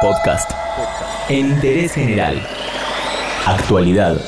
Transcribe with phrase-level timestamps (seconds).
[0.00, 0.50] Podcast.
[1.28, 2.40] Interés general.
[3.46, 4.18] Actualidad.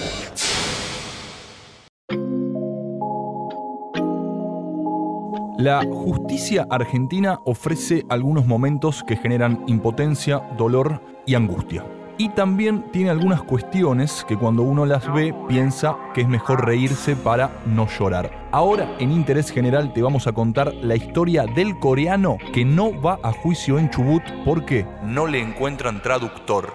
[5.57, 11.85] La justicia argentina ofrece algunos momentos que generan impotencia, dolor y angustia.
[12.23, 17.17] Y también tiene algunas cuestiones que cuando uno las ve piensa que es mejor reírse
[17.17, 18.47] para no llorar.
[18.53, 23.19] Ahora en Interés General te vamos a contar la historia del coreano que no va
[23.25, 26.75] a juicio en Chubut porque no le encuentran traductor.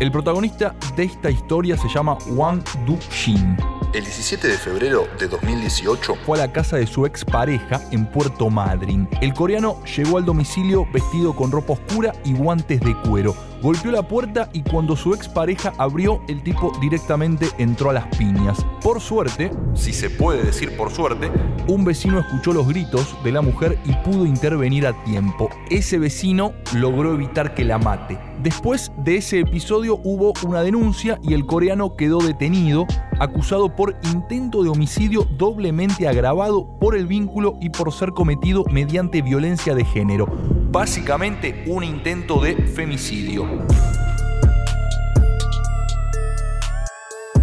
[0.00, 3.58] El protagonista de esta historia se llama Wang Du-shin
[3.92, 8.48] el 17 de febrero de 2018 fue a la casa de su expareja en Puerto
[8.48, 9.08] Madryn.
[9.20, 13.34] El coreano llegó al domicilio vestido con ropa oscura y guantes de cuero.
[13.62, 18.64] Golpeó la puerta y cuando su expareja abrió, el tipo directamente entró a las piñas.
[18.80, 21.30] Por suerte, si se puede decir por suerte,
[21.66, 25.50] un vecino escuchó los gritos de la mujer y pudo intervenir a tiempo.
[25.68, 28.18] Ese vecino logró evitar que la mate.
[28.42, 32.86] Después de ese episodio hubo una denuncia y el coreano quedó detenido,
[33.20, 39.22] acusado por intento de homicidio doblemente agravado por el vínculo y por ser cometido mediante
[39.22, 40.26] violencia de género.
[40.72, 43.46] Básicamente un intento de femicidio.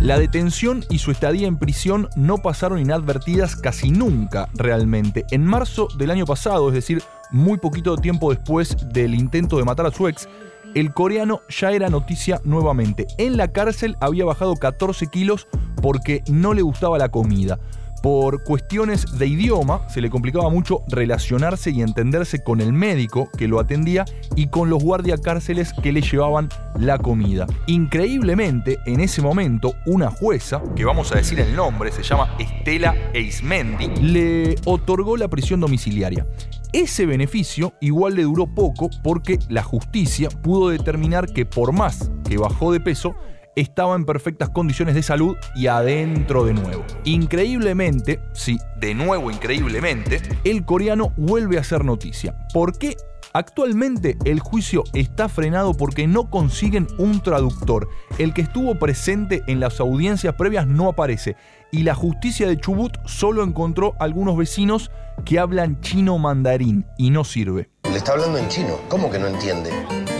[0.01, 5.25] La detención y su estadía en prisión no pasaron inadvertidas casi nunca realmente.
[5.31, 9.85] En marzo del año pasado, es decir, muy poquito tiempo después del intento de matar
[9.85, 10.29] a su ex,
[10.75, 13.07] el coreano ya era noticia nuevamente.
[13.17, 15.47] En la cárcel había bajado 14 kilos
[15.81, 17.59] porque no le gustaba la comida.
[18.01, 23.47] Por cuestiones de idioma se le complicaba mucho relacionarse y entenderse con el médico que
[23.47, 27.47] lo atendía y con los guardiacárceles que le llevaban la comida.
[27.65, 32.95] Increíblemente, en ese momento, una jueza, que vamos a decir el nombre, se llama Estela
[33.13, 36.25] Eismendi, le otorgó la prisión domiciliaria.
[36.73, 42.37] Ese beneficio igual le duró poco porque la justicia pudo determinar que por más que
[42.37, 43.15] bajó de peso,
[43.57, 46.85] estaba en perfectas condiciones de salud y adentro de nuevo.
[47.03, 52.35] Increíblemente, sí, de nuevo increíblemente, el coreano vuelve a ser noticia.
[52.53, 52.95] ¿Por qué?
[53.33, 57.89] Actualmente el juicio está frenado porque no consiguen un traductor.
[58.17, 61.35] El que estuvo presente en las audiencias previas no aparece
[61.71, 64.91] y la justicia de Chubut solo encontró algunos vecinos
[65.25, 67.69] que hablan chino mandarín y no sirve.
[67.83, 69.71] Le está hablando en chino, ¿cómo que no entiende?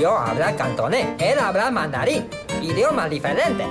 [0.01, 2.25] Yo hablo cantonés, él habla mandarín,
[2.67, 3.65] idioma diferente.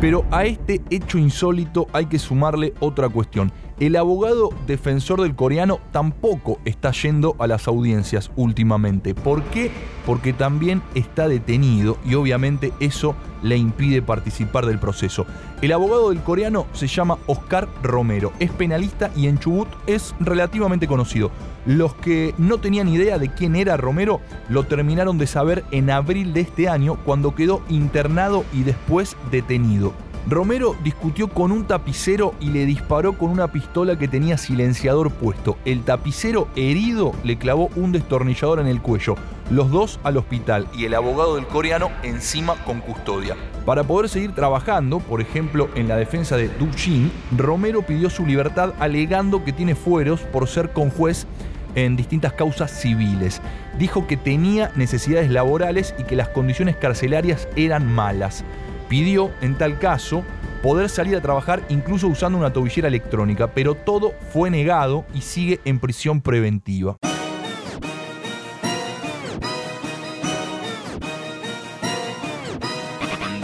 [0.00, 3.52] Pero a este hecho insólito hay que sumarle otra cuestión.
[3.80, 9.14] El abogado defensor del coreano tampoco está yendo a las audiencias últimamente.
[9.14, 9.70] ¿Por qué?
[10.06, 15.26] Porque también está detenido y obviamente eso le impide participar del proceso.
[15.62, 20.86] El abogado del coreano se llama Oscar Romero, es penalista y en Chubut es relativamente
[20.86, 21.30] conocido.
[21.66, 26.32] Los que no tenían idea de quién era Romero lo terminaron de saber en abril
[26.34, 29.92] de este año cuando quedó internado y después detenido.
[30.28, 35.58] Romero discutió con un tapicero y le disparó con una pistola que tenía silenciador puesto.
[35.64, 39.16] El tapicero herido le clavó un destornillador en el cuello.
[39.50, 43.36] Los dos al hospital y el abogado del coreano encima con custodia.
[43.66, 48.24] Para poder seguir trabajando, por ejemplo en la defensa de Du Jin, Romero pidió su
[48.24, 51.26] libertad alegando que tiene fueros por ser conjuez
[51.74, 53.42] en distintas causas civiles.
[53.76, 58.44] Dijo que tenía necesidades laborales y que las condiciones carcelarias eran malas.
[58.92, 60.22] Pidió, en tal caso,
[60.62, 65.60] poder salir a trabajar incluso usando una tobillera electrónica, pero todo fue negado y sigue
[65.64, 66.98] en prisión preventiva.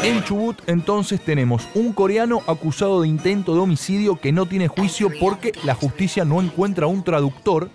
[0.02, 5.08] En Chubut entonces tenemos un coreano acusado de intento de homicidio que no tiene juicio
[5.18, 7.70] porque la justicia no encuentra un traductor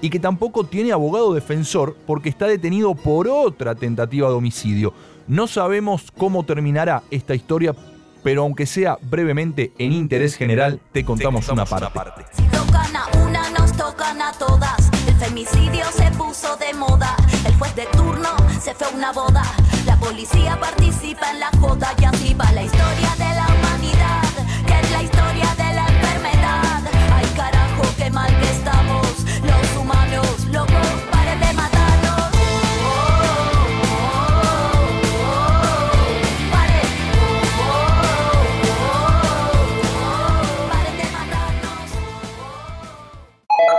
[0.00, 4.94] y que tampoco tiene abogado defensor porque está detenido por otra tentativa de homicidio.
[5.28, 7.74] No sabemos cómo terminará esta historia,
[8.22, 12.24] pero aunque sea brevemente en interés general, te contamos, una parte.
[12.32, 14.90] Si tocan a una, nos tocan a todas.
[15.06, 17.14] El femicidio se puso de moda.
[17.46, 19.42] El juez de turno se fue a una boda.
[19.84, 23.47] La policía participa en la joda y así va la historia de la